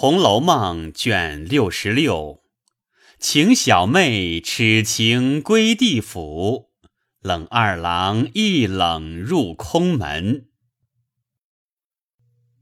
[0.00, 2.44] 红楼梦》卷六十六，
[3.18, 6.70] 请小妹痴情归地府，
[7.18, 10.48] 冷二郎一冷入空门。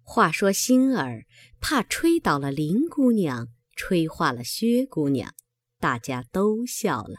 [0.00, 1.26] 话说星儿
[1.60, 5.34] 怕吹倒了林姑娘，吹化了薛姑娘，
[5.78, 7.16] 大家都笑了。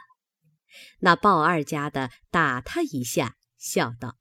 [1.01, 4.17] 那鲍二家的打他一下，笑道：“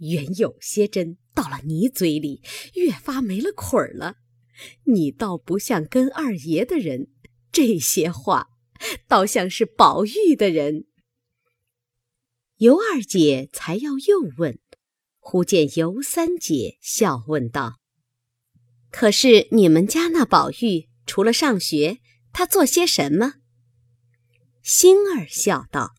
[0.00, 2.42] 原有些针到了你嘴里，
[2.74, 4.16] 越发没了捆儿了。”
[4.84, 7.08] 你倒不像跟二爷的人，
[7.52, 8.48] 这些话
[9.06, 10.86] 倒像是宝玉的人。
[12.56, 14.58] 尤二姐才要又问，
[15.18, 17.78] 忽见尤三姐笑问道
[18.90, 21.98] ：“可是你们家那宝玉，除了上学，
[22.32, 23.34] 他做些什么？”
[24.60, 25.94] 星儿笑道：“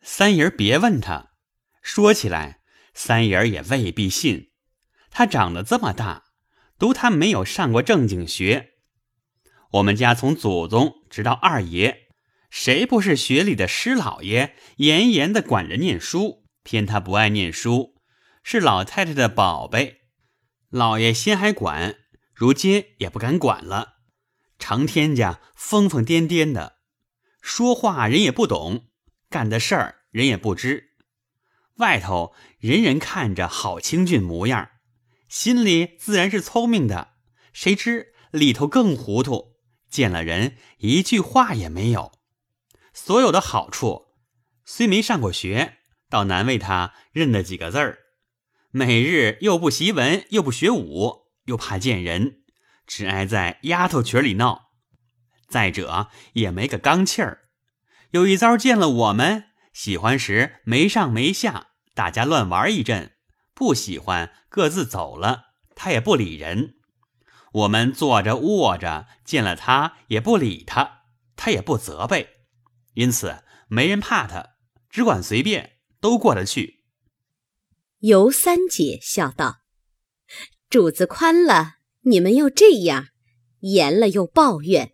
[0.00, 1.32] 三爷别问他，
[1.82, 2.60] 说起来，
[2.94, 4.50] 三爷也未必信。
[5.10, 6.26] 他长得这么大。”
[6.78, 8.74] 读他没有上过正经学，
[9.72, 12.06] 我们家从祖宗直到二爷，
[12.50, 17.96] 谁不是学里的师老爷，严严的管着念书，偏他不爱念书，
[18.44, 20.02] 是老太太的宝贝。
[20.70, 21.96] 老爷先还管，
[22.32, 23.94] 如今也不敢管了。
[24.58, 26.78] 成天家疯疯癫癫的，
[27.40, 28.88] 说话人也不懂，
[29.28, 30.90] 干的事儿人也不知，
[31.78, 34.70] 外头人人看着好清俊模样。
[35.28, 37.14] 心里自然是聪明的，
[37.52, 39.56] 谁知里头更糊涂。
[39.90, 42.12] 见了人一句话也没有。
[42.92, 44.08] 所有的好处，
[44.64, 45.78] 虽没上过学，
[46.10, 47.98] 倒难为他认得几个字儿。
[48.70, 52.42] 每日又不习文，又不学武，又怕见人，
[52.86, 54.72] 只爱在丫头群里闹。
[55.48, 57.48] 再者也没个刚气儿。
[58.10, 63.12] 有一遭见了我们，喜欢时没上没下，大家乱玩一阵。
[63.58, 66.76] 不喜欢，各自走了，他也不理人。
[67.50, 71.02] 我们坐着卧着，见了他也不理他，
[71.34, 72.44] 他也不责备，
[72.94, 74.50] 因此没人怕他，
[74.88, 76.84] 只管随便，都过得去。
[77.98, 79.62] 尤三姐笑道
[80.70, 83.06] ：“主子宽了，你们又这样；
[83.58, 84.92] 严了又抱怨，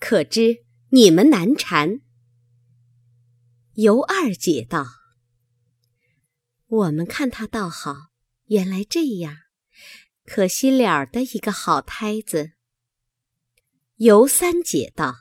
[0.00, 2.00] 可知你们难缠。”
[3.76, 4.97] 尤二姐道。
[6.70, 8.10] 我们看他倒好，
[8.48, 9.34] 原来这样，
[10.26, 12.50] 可惜了的一个好胎子。
[13.96, 15.14] 尤三姐道：“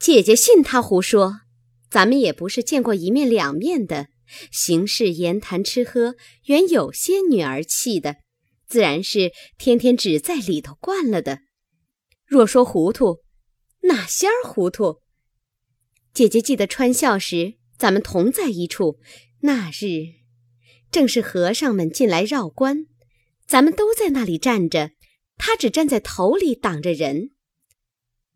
[0.00, 1.42] 姐姐信他胡说，
[1.90, 4.08] 咱们也不是见过一面两面的，
[4.50, 6.14] 行事言谈吃喝，
[6.46, 8.16] 原有些女儿气的，
[8.66, 11.42] 自然是天天只在里头惯了的。
[12.24, 13.18] 若说糊涂，
[13.82, 15.02] 哪仙儿糊涂？
[16.14, 18.98] 姐姐记得穿孝时，咱们同在一处。”
[19.40, 20.14] 那日，
[20.90, 22.86] 正是和尚们进来绕关，
[23.46, 24.90] 咱们都在那里站着，
[25.36, 27.30] 他只站在头里挡着人。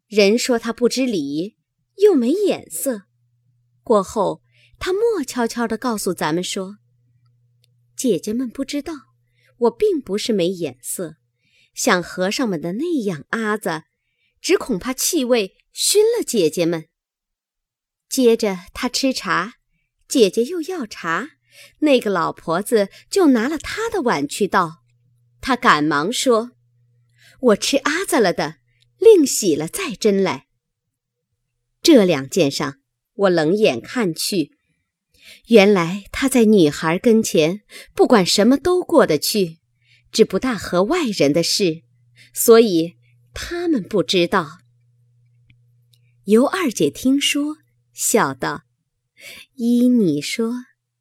[0.07, 1.57] 人说他不知礼，
[1.97, 3.03] 又没眼色。
[3.83, 4.43] 过后，
[4.79, 6.79] 他默悄悄地告诉咱们说
[7.97, 8.93] ：“姐姐们不知道，
[9.59, 11.17] 我并不是没眼色，
[11.75, 13.83] 像和尚们的那样阿子，
[14.41, 16.89] 只恐怕气味熏了姐姐们。”
[18.09, 19.55] 接着他吃茶。
[20.13, 21.31] 姐姐又要茶，
[21.79, 24.83] 那个老婆子就拿了她的碗去倒。
[25.41, 26.51] 她赶忙说
[27.41, 28.57] ：“我吃阿子了的，
[28.99, 30.49] 另洗了再斟来。”
[31.81, 32.81] 这两件上，
[33.15, 34.51] 我冷眼看去，
[35.47, 37.63] 原来他在女孩跟前，
[37.95, 39.61] 不管什么都过得去，
[40.13, 41.85] 只不大和外人的事，
[42.35, 42.97] 所以
[43.33, 44.59] 他们不知道。
[46.25, 47.57] 尤二姐听说，
[47.95, 48.65] 笑道。
[49.55, 50.53] 依你说，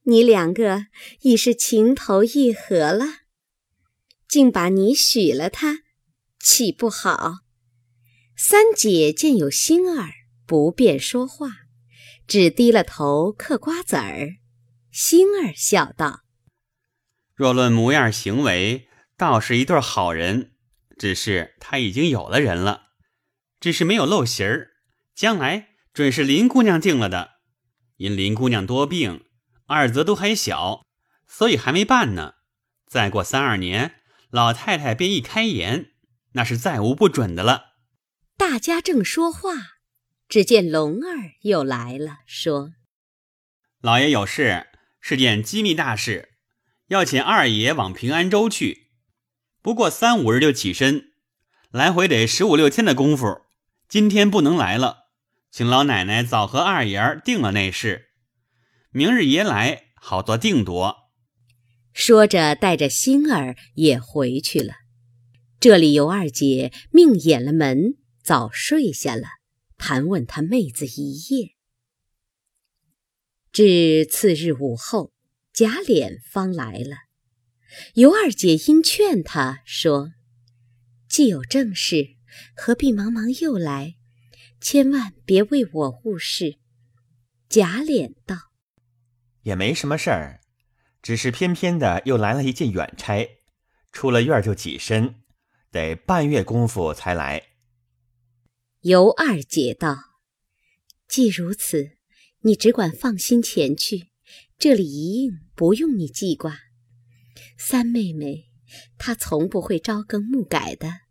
[0.03, 0.87] 你两个
[1.21, 3.05] 已是情投意合了，
[4.27, 5.79] 竟把你许了他，
[6.39, 7.39] 岂不好？
[8.35, 10.09] 三姐见有星儿，
[10.45, 11.49] 不便说话，
[12.27, 14.37] 只低了头嗑瓜子儿。
[14.91, 16.21] 星儿笑道
[17.35, 20.51] ：“若论模样行为，倒是一对好人，
[20.97, 22.89] 只是他已经有了人了，
[23.59, 24.71] 只是没有露形儿，
[25.13, 27.40] 将来准是林姑娘定了的。”
[28.01, 29.25] 因林姑娘多病，
[29.67, 30.83] 二则都还小，
[31.27, 32.33] 所以还没办呢。
[32.87, 34.01] 再过三二年，
[34.31, 35.91] 老太太便一开言，
[36.31, 37.75] 那是再无不准的了。
[38.35, 39.51] 大家正说话，
[40.27, 42.73] 只见龙儿又来了，说
[43.81, 44.65] ：“老爷有事，
[44.99, 46.29] 是件机密大事，
[46.87, 48.87] 要请二爷往平安州去。
[49.61, 51.11] 不过三五日就起身，
[51.69, 53.41] 来回得十五六天的功夫。
[53.87, 55.00] 今天不能来了。”
[55.51, 58.05] 请老奶奶早和二爷儿定了那事，
[58.89, 61.11] 明日爷来好做定夺。
[61.91, 64.75] 说着，带着星儿也回去了。
[65.59, 69.27] 这里尤二姐命掩了门，早睡下了，
[69.77, 71.51] 盘问他妹子一夜。
[73.51, 75.11] 至次日午后，
[75.51, 76.95] 贾琏方来了。
[77.95, 80.13] 尤二姐因劝他说
[81.09, 82.15] ：“既有正事，
[82.55, 83.97] 何必忙忙又来？
[84.61, 86.59] 千万别为我误事。”
[87.49, 88.51] 贾琏道
[89.43, 90.39] ：“也没什么事儿，
[91.01, 93.27] 只是偏偏的又来了一件远差，
[93.91, 95.15] 出了院就起身，
[95.71, 97.49] 得半月功夫才来。”
[98.81, 99.97] 尤二姐道
[101.09, 101.97] ：“既如此。”
[102.43, 104.07] 你只管放心前去，
[104.57, 106.57] 这里一应不用你记挂。
[107.55, 108.49] 三妹妹，
[108.97, 111.01] 她从不会朝更暮改的，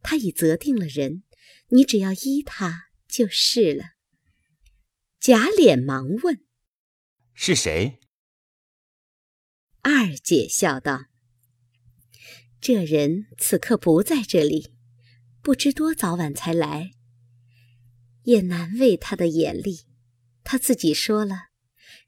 [0.00, 1.24] 她已择定了人，
[1.68, 3.94] 你只要依她就是了。
[5.18, 6.44] 贾琏忙问
[7.34, 7.98] ：“是谁？”
[9.82, 11.06] 二姐笑道
[12.60, 14.72] ：“这人此刻不在这里，
[15.42, 16.92] 不知多早晚才来，
[18.24, 19.80] 也难为他的眼力。”
[20.44, 21.48] 他自己说了，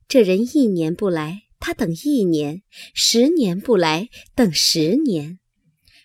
[0.09, 2.63] 这人一年不来，他等一年；
[2.95, 5.39] 十年不来，等十年。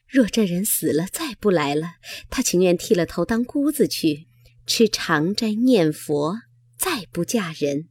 [0.05, 1.93] 若这人死了再不来了，
[2.29, 4.27] 他情愿剃了头当姑子去，
[4.65, 6.39] 吃长斋念佛，
[6.77, 7.87] 再不嫁人。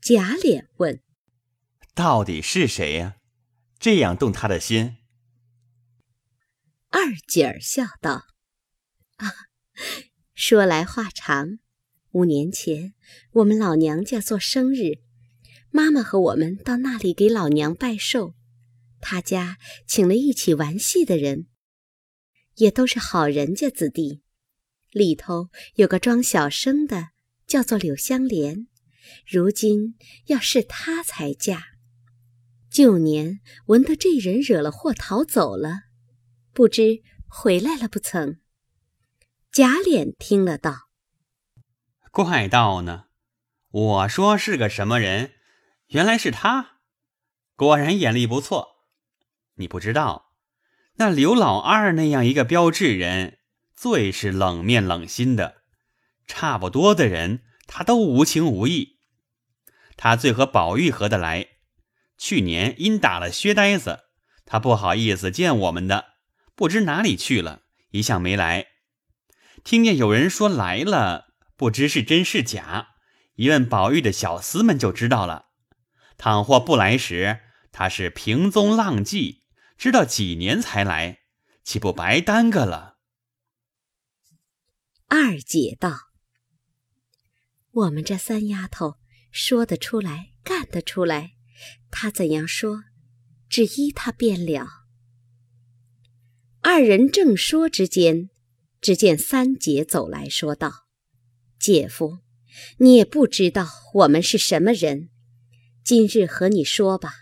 [0.00, 1.02] 贾琏问
[1.94, 3.16] ：“到底是谁呀？
[3.78, 4.96] 这样动他的心？”
[6.90, 8.26] 二姐儿笑道
[9.16, 9.32] ：“啊，
[10.34, 11.58] 说来话长。”
[12.12, 12.94] 五年前，
[13.32, 15.02] 我们老娘家做生日，
[15.70, 18.34] 妈妈和我们到那里给老娘拜寿。
[19.00, 21.48] 他家请了一起玩戏的人，
[22.54, 24.22] 也都是好人家子弟。
[24.96, 27.10] 里头有个装小生的，
[27.46, 28.66] 叫做柳香莲。
[29.26, 29.94] 如今
[30.28, 31.64] 要是他才嫁。
[32.70, 35.80] 旧年闻得这人惹了祸逃走了，
[36.54, 38.38] 不知回来了不曾？
[39.52, 40.88] 贾琏听了道。
[42.10, 43.04] 怪道呢，
[43.68, 45.32] 我说是个什么人，
[45.88, 46.78] 原来是他，
[47.54, 48.68] 果然眼力不错。
[49.56, 50.32] 你不知道，
[50.94, 53.40] 那刘老二那样一个标致人，
[53.76, 55.62] 最是冷面冷心的，
[56.26, 58.98] 差不多的人他都无情无义。
[59.96, 61.46] 他最和宝玉合得来，
[62.18, 64.00] 去年因打了薛呆子，
[64.46, 66.06] 他不好意思见我们的，
[66.54, 68.66] 不知哪里去了，一向没来。
[69.62, 71.26] 听见有人说来了。
[71.58, 72.88] 不知是真是假，
[73.36, 75.46] 一问宝玉的小厮们就知道了。
[76.18, 77.40] 倘或不来时，
[77.72, 79.44] 他是平踪浪迹，
[79.78, 81.20] 知道几年才来，
[81.64, 82.95] 岂不白耽搁了？
[85.08, 86.08] 二姐道
[87.70, 88.96] ：“我们这三丫头
[89.30, 91.36] 说得出来，干得出来，
[91.92, 92.82] 她怎样说，
[93.48, 94.66] 只依她便了。”
[96.60, 98.30] 二人正说之间，
[98.80, 100.86] 只见三姐走来说道。
[101.60, 102.18] 姐夫，
[102.78, 105.10] 你也不知道我们是什么人。
[105.84, 107.14] 今日和你说吧，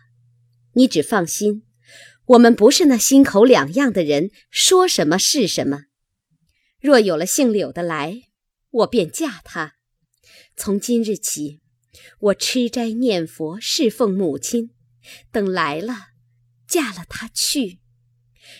[0.72, 1.64] 你只放心，
[2.24, 5.84] 我们不是那心口两样的人，说什么是什么。
[6.84, 8.24] 若有了姓柳的来，
[8.68, 9.76] 我便嫁他。
[10.54, 11.62] 从今日起，
[12.20, 14.68] 我吃斋念佛，侍奉母亲。
[15.32, 16.08] 等来了，
[16.68, 17.80] 嫁了他去。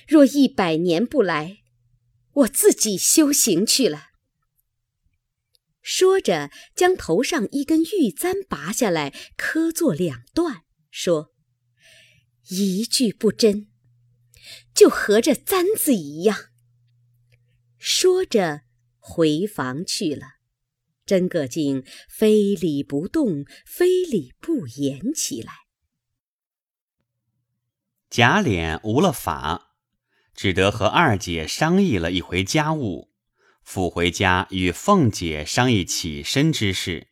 [0.08, 1.58] 若一百年不来，
[2.32, 4.12] 我自己修行去了。
[5.82, 11.34] 说着，将头上一根玉簪拔下来，磕作两段，说
[12.48, 13.68] ：“一句不真，
[14.74, 16.46] 就和这簪子一样。”
[17.86, 18.62] 说着
[18.96, 20.36] 回房去了。
[21.04, 25.52] 真个竟非礼不动，非礼不言起来。
[28.08, 29.74] 贾琏无了法，
[30.34, 33.12] 只得和二姐商议了一回家务。
[33.62, 37.08] 复回家与凤姐商议起身之事，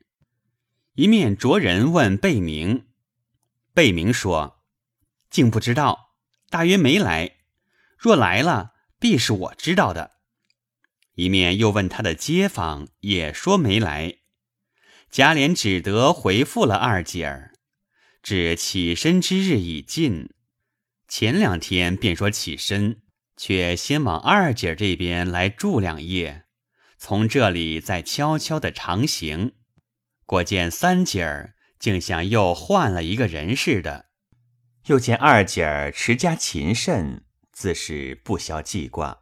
[0.95, 2.87] 一面着人问贝明。
[3.75, 4.65] 贝明说
[5.29, 6.15] ：“竟不知道，
[6.49, 7.41] 大约没来。
[7.99, 10.12] 若来了，必是我知道的。”
[11.15, 14.17] 一面又问他的街坊，也说没来。
[15.11, 17.53] 贾琏只得回复了二姐儿。
[18.23, 20.31] 至起身之日已近，
[21.09, 22.99] 前两天便说起身。
[23.35, 26.45] 却先往二姐这边来住两夜，
[26.99, 29.55] 从这里再悄悄的长行。
[30.27, 34.11] 果见三姐儿竟像又换了一个人似的，
[34.87, 39.22] 又见二姐儿持家勤慎，自是不消记挂。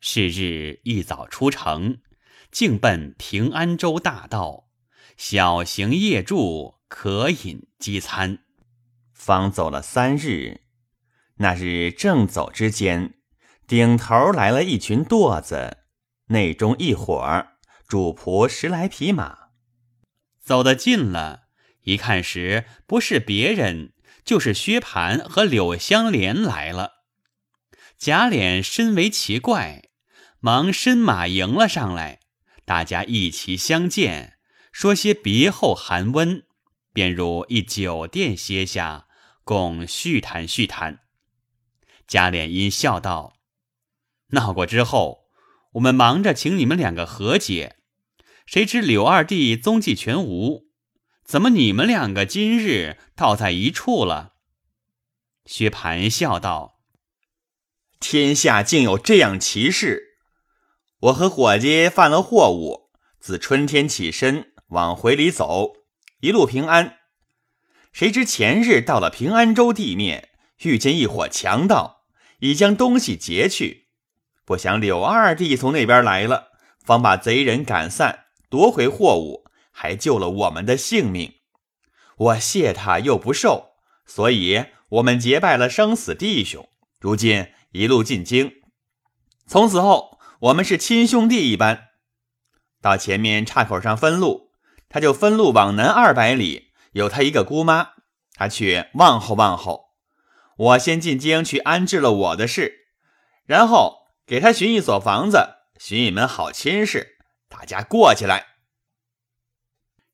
[0.00, 1.98] 是日一早出城，
[2.50, 4.70] 径奔平安州大道，
[5.16, 8.38] 小行夜住，可饮饥餐，
[9.12, 10.62] 方走了三日。
[11.36, 13.14] 那日正走之间，
[13.66, 15.78] 顶头来了一群垛子，
[16.26, 19.50] 内中一伙儿，主仆十来匹马。
[20.42, 21.42] 走得近了，
[21.82, 23.92] 一看时，不是别人，
[24.24, 27.04] 就是薛蟠和柳香莲来了。
[27.98, 29.89] 贾琏身为奇怪，
[30.42, 32.20] 忙伸马迎了上来，
[32.64, 34.38] 大家一齐相见，
[34.72, 36.44] 说些别后寒温，
[36.94, 39.06] 便入一酒店歇下，
[39.44, 41.00] 共叙谈叙谈。
[42.06, 43.34] 贾琏因笑道
[44.32, 45.28] ：“闹过之后，
[45.72, 47.76] 我们忙着请你们两个和解，
[48.46, 50.70] 谁知柳二弟踪迹全无，
[51.22, 54.36] 怎么你们两个今日倒在一处了？”
[55.44, 56.80] 薛蟠笑道
[58.00, 60.09] ：“天下竟有这样奇事！
[61.00, 65.72] 我和伙计犯了货物，自春天起身往回里走，
[66.20, 66.98] 一路平安。
[67.92, 70.28] 谁知前日到了平安州地面，
[70.62, 71.98] 遇见一伙强盗。”
[72.40, 73.88] 已将东西劫去，
[74.46, 76.52] 不想柳二弟从那边来了，
[76.82, 81.34] 方把贼人赶散，夺回货物，还救了我们的性命。
[82.16, 83.72] 我谢他又不受，
[84.06, 86.66] 所以我们结拜了生死弟兄。
[86.98, 88.50] 如今一路进京，
[89.46, 91.88] 从此后我们是亲兄弟一般。
[92.80, 94.52] 到前面岔口上分路，
[94.88, 97.90] 他就分路往南二百里，有他一个姑妈，
[98.32, 99.90] 他去望候望候。
[100.56, 102.86] 我先进京去安置了我的事，
[103.44, 107.18] 然后给他寻一所房子，寻一门好亲事，
[107.48, 108.46] 大家过起来。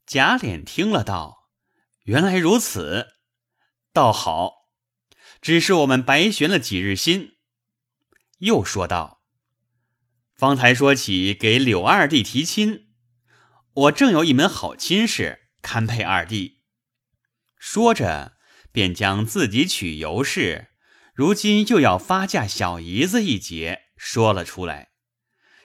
[0.06, 1.48] 贾琏听了道
[2.06, 3.08] ：“原来如此，
[3.92, 4.66] 倒好。
[5.40, 7.36] 只是我们白悬了几日心。”
[8.38, 9.15] 又说道
[10.36, 12.86] ：“方才说起给柳二弟提亲，
[13.72, 16.62] 我正有一门好亲事，堪配二弟。”
[17.58, 18.36] 说着。
[18.72, 20.68] 便将自己娶尤氏，
[21.14, 24.90] 如今又要发嫁小姨子一节说了出来，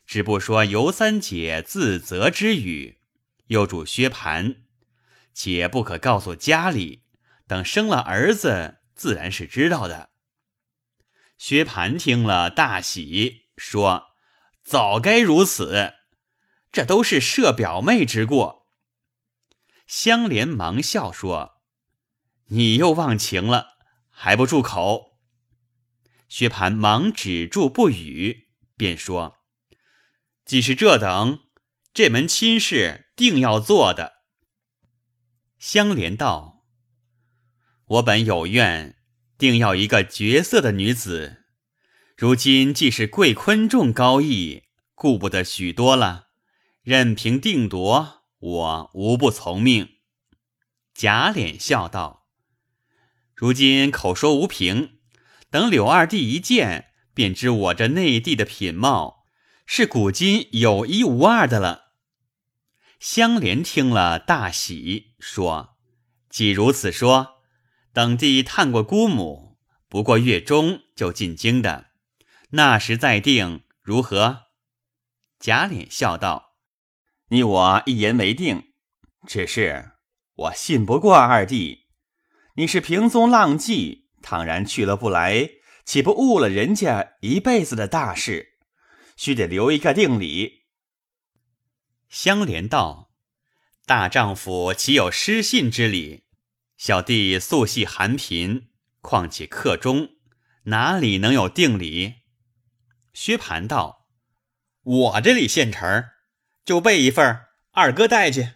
[0.06, 3.02] 只不说尤三姐自责之语，
[3.48, 4.60] 又嘱薛蟠，
[5.34, 7.04] 且不可告诉家里，
[7.46, 10.12] 等生了儿子，自然是知道的。
[11.38, 14.11] 薛蟠听了大喜，说
[14.64, 15.94] ：“早该如此，
[16.72, 18.68] 这都是设表妹之过。”
[19.88, 21.62] 香莲忙笑说。
[22.54, 23.78] 你又忘情了，
[24.10, 25.18] 还不住口！
[26.28, 29.38] 薛蟠忙止住不语，便说
[30.44, 31.40] ：“既是这等，
[31.94, 34.16] 这门亲事定要做的。”
[35.60, 36.66] 香莲道
[37.88, 38.98] ：“我本有愿，
[39.38, 41.41] 定要一个绝色的女子。
[42.22, 46.28] 如今既是贵坤重高义，顾不得许多了，
[46.84, 49.96] 任凭定夺，我无不从命。”
[50.94, 52.28] 贾琏笑道。
[53.34, 55.00] 如今口说无凭，
[55.50, 59.24] 等柳二弟一见，便知我这内地的品貌
[59.66, 61.94] 是古今有一无二的了。
[63.00, 65.76] 香莲听了大喜，说
[66.30, 67.40] ：“既如此说，
[67.92, 69.58] 等弟探过姑母，
[69.90, 71.88] 不过月中就进京的，
[72.52, 74.48] 那时再定如何？”
[75.40, 76.58] 贾琏笑道
[77.30, 78.74] ：“你我一言为定，
[79.28, 79.94] 只是
[80.36, 81.88] 我信不过二弟。”
[82.56, 85.50] 你是平宗浪迹，倘然去了不来，
[85.86, 88.60] 岂不误了人家一辈子的大事？
[89.16, 90.66] 须得留一个定礼。
[92.10, 93.14] 香莲道
[93.88, 96.26] ：“大丈夫岂有失信之理？
[96.76, 100.10] 小弟素系寒贫，况且客中，
[100.64, 102.16] 哪里能有定礼？”
[103.14, 104.08] 薛蟠道
[104.84, 106.06] ：“我这里现成，
[106.66, 107.42] 就备一份，
[107.72, 108.54] 二哥带去。”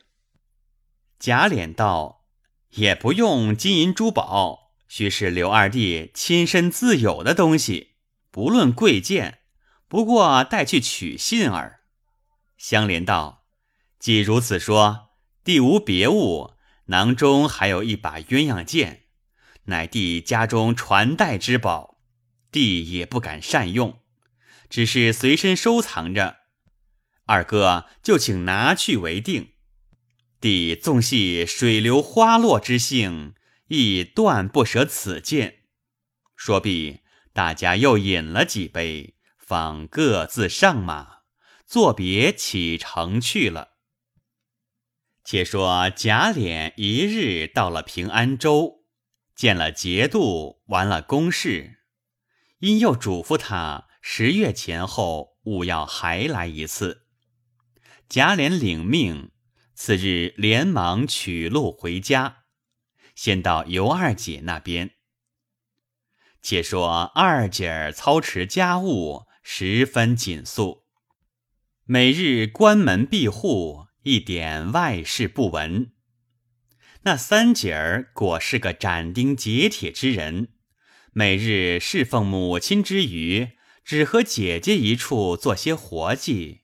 [1.20, 2.24] 贾琏道。
[2.72, 7.96] 也不用金银珠宝，须是刘二弟亲身自有的东西，
[8.32, 9.40] 不论贵贱，
[9.88, 11.80] 不过带去取信儿。
[12.58, 13.46] 香莲道
[13.98, 15.12] ：“既如此说，
[15.46, 16.56] 弟无别物，
[16.88, 19.04] 囊中还有一把鸳鸯剑，
[19.66, 22.02] 乃弟家中传代之宝，
[22.52, 24.02] 弟也不敢善用，
[24.76, 26.40] 只是随身收藏着。
[27.28, 29.54] 二哥就请拿去为定。”
[30.42, 33.36] 弟纵系水流花落之性，
[33.70, 35.60] 亦断不舍此剑。
[36.36, 37.00] 说毕，
[37.32, 41.20] 大家又饮了几杯，方各自上马，
[41.66, 43.76] 作别启程去了。
[45.24, 48.84] 且说贾琏一日到了平安州，
[49.34, 51.78] 见了节度，完了公事，
[52.60, 57.08] 因又嘱咐他十月前后务要还来一次。
[58.08, 59.32] 贾琏领命。
[59.74, 62.44] 次日连忙取路回家，
[63.16, 64.92] 先到尤二姐那边。
[66.42, 70.86] 且说二姐儿操持家务十分紧肃，
[71.84, 75.92] 每日关门闭户，一点外事不闻。
[77.02, 80.54] 那三姐儿果是个斩钉截铁之人，
[81.12, 83.55] 每日侍奉母亲之余，
[83.86, 86.64] 只和姐姐一处做些活计。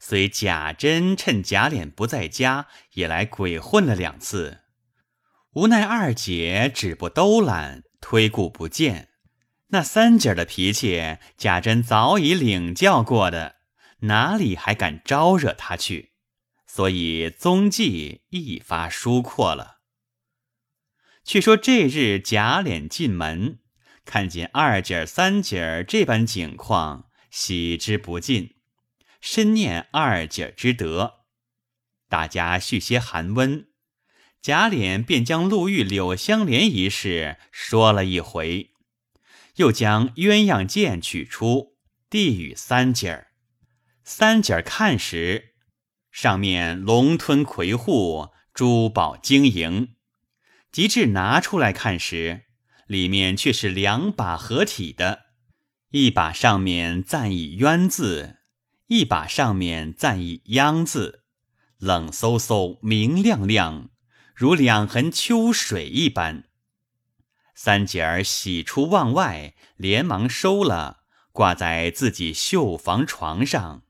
[0.00, 4.58] 虽贾珍趁贾琏不在家，也来鬼混了两次，
[5.52, 9.08] 无奈二姐只不兜揽，推顾不见。
[9.68, 13.56] 那三姐的脾气，贾珍早已领教过的，
[14.00, 16.12] 哪里还敢招惹她去？
[16.66, 19.78] 所以踪迹一发疏阔了。
[21.24, 23.58] 却说这日贾琏进门，
[24.08, 28.54] 看见二姐儿、三姐儿这般景况，喜之不尽，
[29.20, 31.26] 深念二姐儿之德。
[32.08, 33.68] 大家续些寒温，
[34.40, 38.70] 贾琏便将陆玉、柳香莲一事说了一回，
[39.56, 41.76] 又将鸳鸯剑取出，
[42.08, 43.26] 递与三姐儿。
[44.02, 45.52] 三姐儿看时。
[46.10, 49.96] 上面龙吞魁户，珠宝晶莹。
[50.72, 52.46] 及至拿出来看时，
[52.88, 55.26] 里面却是两把合体的，
[55.90, 58.38] 一把上面暂以鸳字，
[58.86, 61.24] 一把上面暂以央字，
[61.76, 63.90] 冷飕飕，明亮亮，
[64.34, 66.44] 如两痕秋水一般。
[67.54, 73.82] 三姐儿喜出望外，连忙收了，挂在自己绣房床上。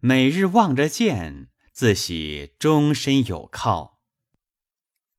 [0.00, 4.00] 每日望着见，自喜终身有靠。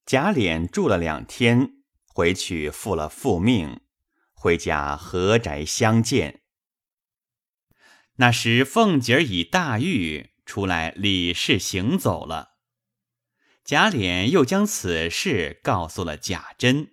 [0.06, 1.79] 贾琏住了两天，
[2.20, 3.80] 回去复了复命，
[4.34, 6.42] 回家合宅相见。
[8.18, 12.56] 那时凤姐儿已大狱出来理事行走了，
[13.64, 16.90] 贾琏又将此事告诉了贾珍。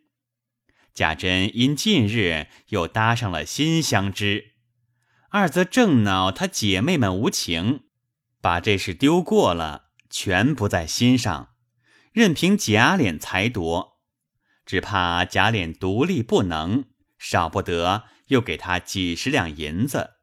[0.95, 4.53] 贾珍因近日又搭上了新相知。
[5.31, 7.81] 二则正恼他姐妹们无情，
[8.41, 11.57] 把这事丢过了，全不在心上，
[12.13, 13.96] 任凭贾琏裁夺，
[14.67, 16.85] 只怕贾琏独立不能，
[17.19, 20.15] 少不得又给他几十两银子。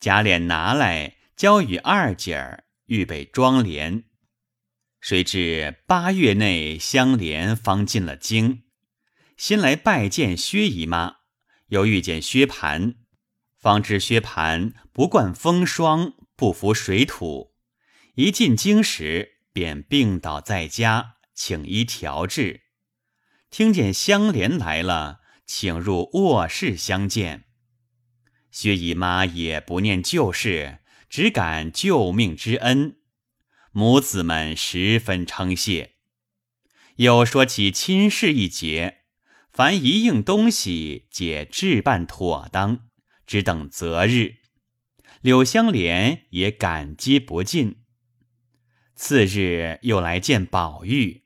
[0.00, 4.04] 贾琏拿来交与二姐儿，预备装帘。
[5.00, 8.64] 谁知八月内相连方进了京，
[9.36, 11.18] 先来拜见薛姨妈，
[11.68, 12.96] 又遇见薛蟠。
[13.56, 17.54] 方知薛蟠不惯风霜，不服水土，
[18.16, 22.61] 一进京时便病倒在家，请医调治。
[23.52, 27.44] 听见香莲来了，请入卧室相见。
[28.50, 30.78] 薛姨妈也不念旧事，
[31.10, 32.96] 只感救命之恩，
[33.70, 35.96] 母子们十分称谢。
[36.96, 39.02] 又说起亲事一节，
[39.52, 42.88] 凡一应东西，皆置办妥当。
[43.26, 44.36] 只等择日，
[45.20, 47.82] 柳香莲也感激不尽。
[48.94, 51.24] 次日又来见宝玉，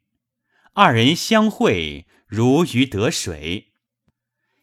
[0.75, 3.73] 二人相会如鱼得水。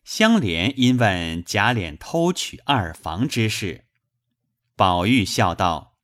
[0.04, 3.86] 香莲因问贾琏偷取二房之事，
[4.76, 5.97] 宝玉笑道：“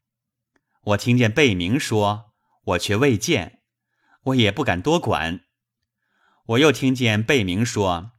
[0.81, 2.31] 我听见贝明说，
[2.63, 3.61] 我却未见，
[4.23, 5.41] 我也不敢多管。
[6.45, 8.13] 我又听见贝明说，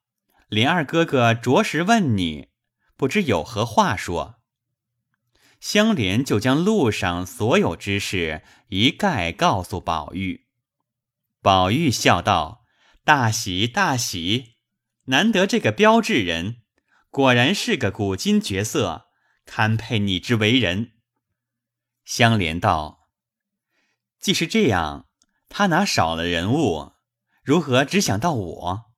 [0.49, 2.49] 林二哥哥着实问你。”
[3.01, 4.43] 不知有何话说，
[5.59, 10.47] 香莲就将路上所有之事一概告诉宝玉。
[11.41, 12.60] 宝玉笑道
[13.05, 14.57] ：“大喜大喜，
[15.05, 16.63] 难得这个标致人，
[17.11, 19.07] 果然是个古今绝色，
[19.45, 20.93] 堪配你之为人。”
[22.05, 23.09] 香莲道
[24.21, 25.09] ：“既是这样，
[25.49, 26.93] 他哪少了人物？
[27.43, 28.93] 如何只想到我？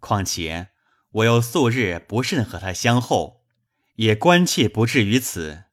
[0.00, 0.70] 况且……”
[1.12, 3.46] 我又素日不甚和他相厚，
[3.94, 5.64] 也关切不至于此。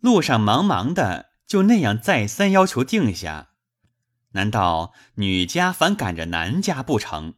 [0.00, 3.49] 路上忙忙的，就那样再三要求定下，
[4.32, 7.34] 难道女家反赶着男家不成？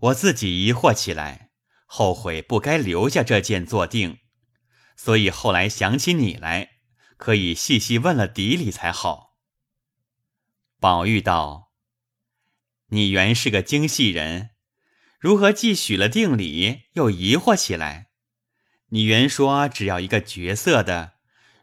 [0.00, 1.50] 我自己疑惑起来，
[1.86, 4.18] 后悔不该留下这件做定，
[4.96, 6.78] 所以后来想起你来，
[7.16, 9.36] 可以细细问了底里才好。
[10.78, 11.72] 宝玉道
[12.88, 14.50] ：“你原是个精细人。”
[15.18, 18.10] 如何既许了定礼，又疑惑起来？
[18.90, 21.14] 你原说只要一个绝色的，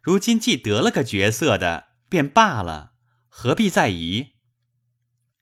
[0.02, 2.94] 如今既得了个绝色的，便罢了，
[3.30, 4.33] 何必再疑？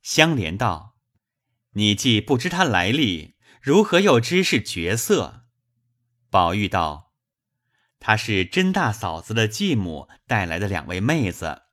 [0.01, 0.95] 香莲道
[1.73, 5.45] ：“你既不知他来历，如何又知是绝色？”
[6.29, 7.13] 宝玉道
[7.99, 11.63] ：“她是甄大嫂子的继母带来的两位妹子，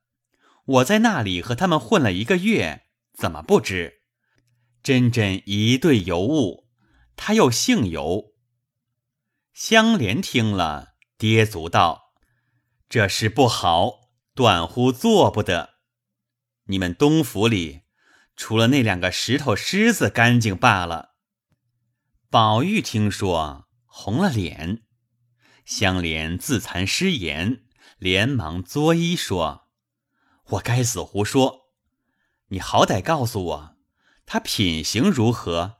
[0.64, 4.02] 我在那里和他们混了一个月，怎么不知？”
[4.82, 6.68] 真真一对尤物，
[7.16, 8.34] 他又姓尤。
[9.52, 12.12] 香莲听了，跌足道
[12.88, 15.74] ：“这事不好，断乎做不得。
[16.66, 17.82] 你们东府里，
[18.38, 21.16] 除了那两个石头狮子干净罢了。”
[22.31, 24.85] 宝玉听说，红了脸。
[25.64, 27.64] 香莲自惭失言，
[27.98, 29.68] 连忙作揖说
[30.51, 31.72] ：“我该死胡说，
[32.46, 33.77] 你好歹告诉我，
[34.24, 35.79] 他品行如何？”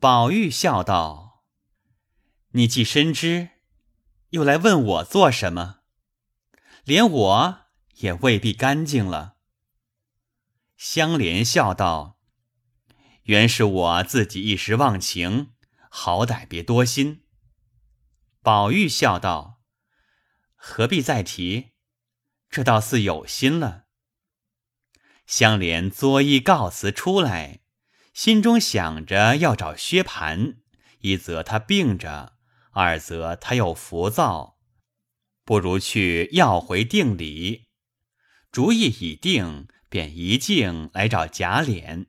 [0.00, 1.44] 宝玉笑道。
[2.52, 3.50] 你既深知，
[4.30, 5.80] 又来问我做什么？
[6.84, 7.58] 连我
[7.96, 9.33] 也未必干净了。
[10.86, 12.18] 香莲笑道
[13.24, 15.54] ：“原是我自己一时忘情，
[15.88, 17.24] 好歹别多心。”
[18.44, 19.62] 宝玉笑道
[20.54, 21.70] ：“何必再提？
[22.50, 23.86] 这倒似有心了。”
[25.24, 27.60] 香莲作揖告辞出来，
[28.12, 30.58] 心中想着要找薛蟠，
[30.98, 32.34] 一则他病着。
[32.72, 34.58] 二则他又浮躁，
[35.44, 37.68] 不如去要回定礼。
[38.52, 42.06] 主意已定，便一径来找贾琏。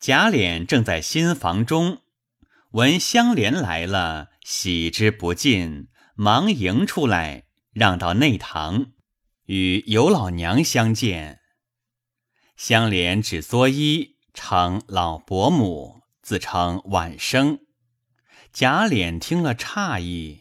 [0.00, 2.02] 贾琏正在新房中，
[2.72, 8.90] 闻香莲来了，喜之不尽，忙迎出来，让到内堂，
[9.44, 11.38] 与尤老娘相见。
[12.56, 17.60] 香莲只作揖，称老伯母，自称晚生。
[18.52, 20.40] 贾琏听了诧异，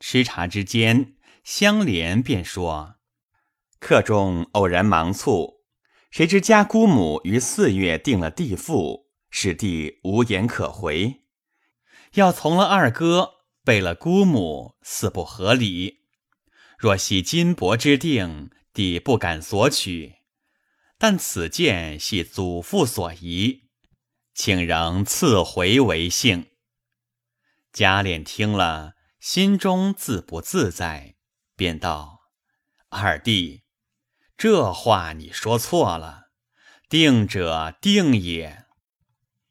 [0.00, 2.96] 吃茶之间，香莲便说
[3.80, 5.62] ：“客中偶然忙促，
[6.10, 11.22] 谁知家姑母于四月定了地父，使弟无言可回，
[12.14, 16.06] 要从了二哥，背了姑母，似不合理。
[16.78, 20.16] 若系金帛之定，弟不敢索取，
[20.96, 23.70] 但此件系祖父所遗，
[24.34, 26.50] 请仍赐回为幸。”
[27.72, 31.16] 贾琏听了，心中自不自在，
[31.54, 32.20] 便道
[32.88, 33.64] ：“二弟，
[34.38, 36.28] 这话你说错了。
[36.88, 38.64] 定者定也，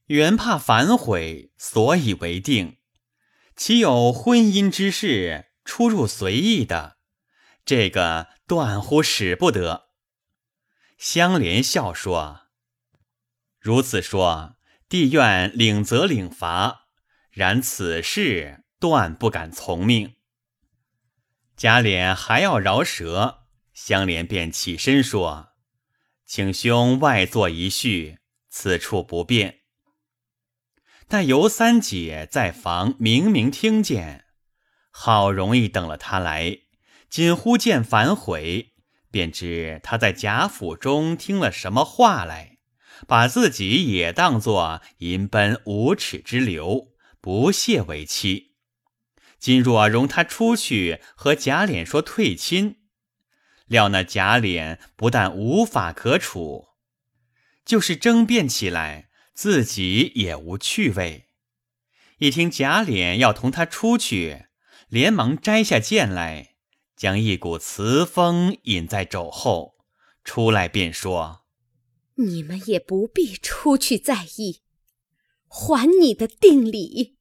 [0.06, 2.78] 原怕反悔，所以为定。
[3.56, 6.98] 岂有婚姻之事出入随意的？
[7.66, 9.90] 这个断乎使不得。”
[10.98, 12.48] 香莲笑说
[13.60, 14.56] ：“如此说，
[14.88, 16.88] 弟愿领责领罚。”
[17.30, 20.16] 然此事断不敢从命。
[21.56, 23.47] 贾琏还要饶舌，
[23.80, 25.50] 香莲便起身说
[26.26, 28.18] ：“请兄外坐一叙，
[28.50, 29.60] 此处不便。”
[31.08, 34.26] 但尤三姐在房明明听见，
[34.90, 36.58] 好容易等了他来，
[37.08, 38.74] 仅忽见反悔，
[39.12, 42.58] 便知他在贾府中听了什么话来，
[43.06, 46.96] 把自己也当作淫奔无耻之流。
[47.22, 48.56] 不屑为妻，
[49.38, 52.78] 今若容他出去和贾琏说退亲，
[53.68, 56.68] 料那贾琏不但无法可处，
[57.64, 61.28] 就是争辩起来，自己也无趣味。
[62.18, 64.48] 一听贾琏要同他出去，
[64.90, 66.56] 连忙摘下剑来，
[66.96, 69.76] 将一股雌风引在肘后，
[70.24, 71.46] 出来便说
[72.16, 74.62] ：“你们也不必出去在意，
[75.48, 77.18] 还你的定礼。”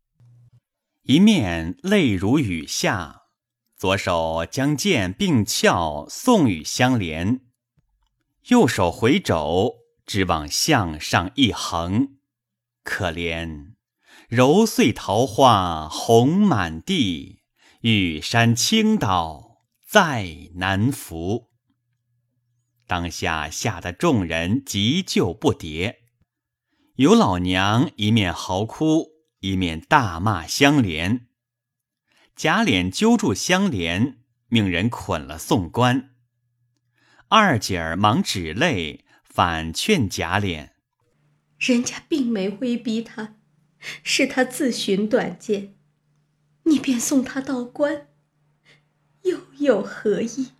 [1.02, 3.25] 一面泪如雨下，
[3.76, 7.40] 左手将剑并鞘送与相连，
[8.48, 9.74] 右手回肘，
[10.06, 12.16] 只往向上一横。
[12.82, 13.74] 可怜
[14.28, 17.42] 揉碎桃花红满地，
[17.80, 21.50] 玉山倾倒再难扶。
[22.86, 25.96] 当下吓得众人急救不迭，
[26.94, 29.16] 有老娘一面嚎哭。
[29.40, 31.25] 一面大骂相连，
[32.36, 34.18] 贾琏揪住香莲，
[34.48, 36.10] 命人捆了送官。
[37.28, 40.68] 二姐儿忙止泪，反劝贾琏
[41.58, 43.36] ：“人家并没威逼他，
[44.02, 45.76] 是他自寻短见，
[46.64, 48.08] 你便送他到官，
[49.22, 50.50] 又有何意？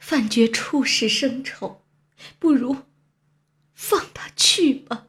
[0.00, 1.86] 反觉处事生丑，
[2.40, 2.78] 不如
[3.72, 5.06] 放他去吧。”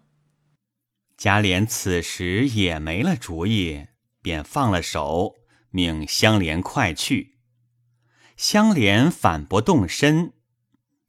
[1.18, 3.88] 贾琏此时也没了主意，
[4.22, 5.37] 便放了手，
[5.78, 7.38] 命香莲快去。
[8.36, 10.34] 香莲反不动身，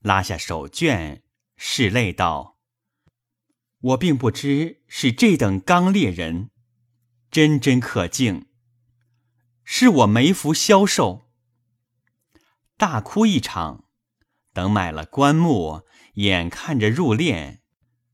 [0.01, 1.23] 拉下手绢，
[1.57, 2.59] 拭泪道
[3.81, 6.51] ：“我并不知是这等刚烈人，
[7.31, 8.49] 真真可敬。
[9.65, 11.31] 是我没福消受，
[12.77, 13.85] 大哭一场。
[14.53, 17.61] 等买了棺木，眼看着入殓。”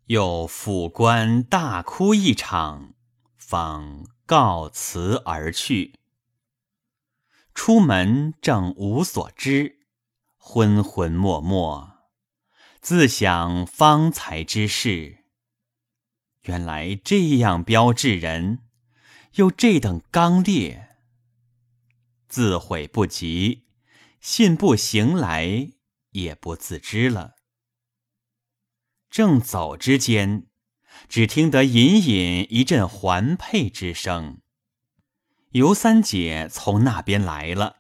[0.07, 2.95] 又抚棺大哭一场，
[3.39, 5.95] 方告辞而去。
[7.55, 9.79] 出门正无所知，
[10.37, 12.11] 昏昏默默，
[12.81, 15.25] 自想方才之事。
[16.43, 18.59] 原来这样标致人，
[19.37, 20.97] 又这等刚烈，
[22.29, 23.69] 自悔不及，
[24.21, 25.71] 信步行来，
[26.11, 27.37] 也不自知了。
[29.09, 30.49] 正走之间，
[31.09, 34.43] 只听得隐隐一阵环佩之声。
[35.55, 37.77] 尤三姐从那边来了，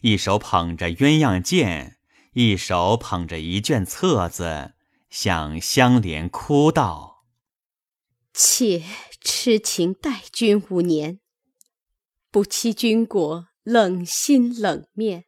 [0.00, 1.98] 一手捧着鸳鸯剑，
[2.32, 4.72] 一手捧着一卷册子，
[5.10, 7.26] 向香莲哭道
[8.32, 8.82] ：“妾
[9.20, 11.20] 痴情待君五年，
[12.30, 15.26] 不期君果冷心冷面，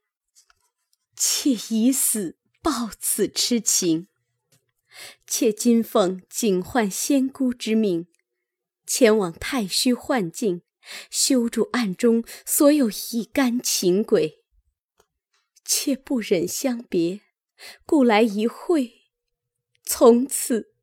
[1.14, 4.08] 妾已死报此痴情。”
[5.26, 8.06] 妾今奉警幻仙姑之命，
[8.86, 10.62] 前往太虚幻境，
[11.11, 14.44] 修筑暗中所有一干情鬼。
[15.64, 17.20] 妾不忍相别，
[17.85, 19.11] 故来一会，
[19.85, 20.75] 从此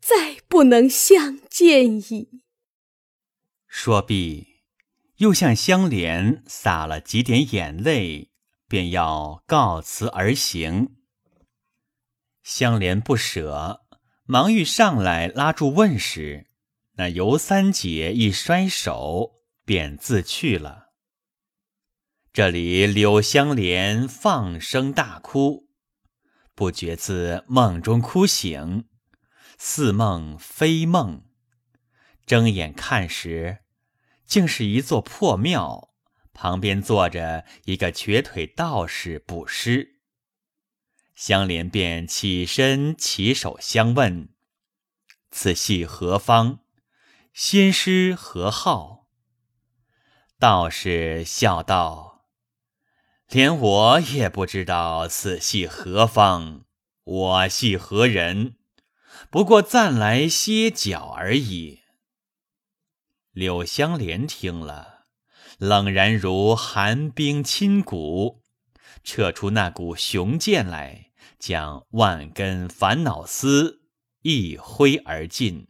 [0.00, 2.42] 再不能相见矣。
[3.66, 4.60] 说毕，
[5.16, 8.30] 又向香莲洒了几点眼泪，
[8.68, 10.96] 便要告辞而行。
[12.42, 13.82] 香莲不舍，
[14.24, 16.49] 忙欲上来拉住问时，
[17.00, 20.90] 那尤三姐一摔手，便自去了。
[22.30, 25.70] 这里柳香莲放声大哭，
[26.54, 28.84] 不觉自梦中哭醒，
[29.56, 31.24] 似梦非梦。
[32.26, 33.60] 睁眼看时，
[34.26, 35.94] 竟是一座破庙，
[36.34, 40.02] 旁边坐着一个瘸腿道士卜尸。
[41.14, 44.28] 香莲便起身起手相问
[45.32, 46.60] ：“此系何方？
[47.32, 49.06] 仙师何号？”
[50.38, 52.26] 道士笑道
[53.28, 56.64] ：“连我也不知道此系何方，
[57.04, 58.56] 我系何人？
[59.30, 61.80] 不过暂来歇脚而已。”
[63.32, 65.06] 柳香莲听了，
[65.58, 68.42] 冷然如寒冰侵骨，
[69.04, 71.06] 撤出那股雄剑来。
[71.38, 73.80] 将万根烦恼丝
[74.20, 75.68] 一挥而尽，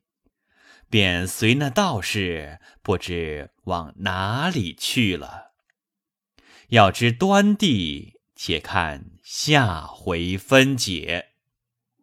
[0.90, 5.52] 便随那道士不知往哪里去了。
[6.68, 11.29] 要知端地，且看下回分解。